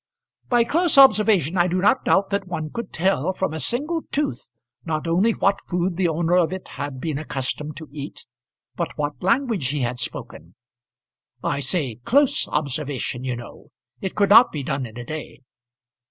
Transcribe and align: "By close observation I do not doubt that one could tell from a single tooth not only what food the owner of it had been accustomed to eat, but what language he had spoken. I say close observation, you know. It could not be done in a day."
"By 0.49 0.63
close 0.63 0.97
observation 0.97 1.57
I 1.57 1.67
do 1.67 1.79
not 1.79 2.05
doubt 2.05 2.31
that 2.31 2.47
one 2.47 2.71
could 2.71 2.91
tell 2.91 3.33
from 3.33 3.53
a 3.53 3.59
single 3.59 4.01
tooth 4.11 4.49
not 4.83 5.07
only 5.07 5.33
what 5.33 5.61
food 5.69 5.95
the 5.95 6.07
owner 6.07 6.37
of 6.37 6.51
it 6.51 6.69
had 6.69 6.99
been 6.99 7.19
accustomed 7.19 7.77
to 7.77 7.87
eat, 7.91 8.25
but 8.75 8.97
what 8.97 9.21
language 9.21 9.67
he 9.67 9.81
had 9.81 9.99
spoken. 9.99 10.55
I 11.43 11.59
say 11.59 11.97
close 11.97 12.47
observation, 12.47 13.23
you 13.23 13.35
know. 13.35 13.67
It 14.01 14.15
could 14.15 14.29
not 14.29 14.51
be 14.51 14.63
done 14.63 14.87
in 14.87 14.97
a 14.97 15.05
day." 15.05 15.41